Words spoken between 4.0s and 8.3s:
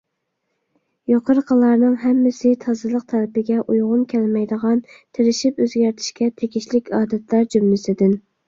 كەلمەيدىغان، تىرىشىپ ئۆزگەرتىشكە تېگىشلىك ئادەتلەر جۈملىسىدىن.